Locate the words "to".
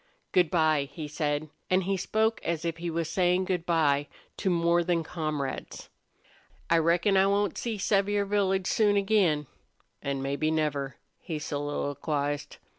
4.37-4.49